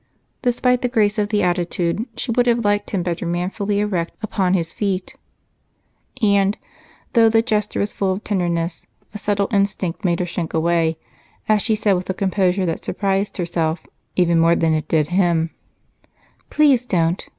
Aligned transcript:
Despite 0.41 0.81
the 0.81 0.87
grace 0.89 1.19
of 1.19 1.29
the 1.29 1.43
attitude, 1.43 2.07
she 2.17 2.31
would 2.31 2.47
have 2.47 2.65
liked 2.65 2.89
him 2.89 3.03
better 3.03 3.23
manfully 3.23 3.77
erect 3.79 4.15
upon 4.23 4.55
his 4.55 4.73
feet, 4.73 5.15
and 6.23 6.57
though 7.13 7.29
the 7.29 7.43
gesture 7.43 7.79
was 7.81 7.93
full 7.93 8.13
of 8.13 8.23
tenderness, 8.23 8.87
a 9.13 9.19
subtle 9.19 9.47
instinct 9.51 10.03
made 10.03 10.19
her 10.19 10.25
shrink 10.25 10.55
away 10.55 10.97
as 11.47 11.61
she 11.61 11.75
said 11.75 11.93
with 11.93 12.09
a 12.09 12.15
composure 12.15 12.65
that 12.65 12.83
surprised 12.83 13.37
herself 13.37 13.85
even 14.15 14.39
more 14.39 14.55
than 14.55 14.73
it 14.73 14.87
did 14.87 15.09
him: 15.09 15.51
"Please 16.49 16.87
don't. 16.87 17.29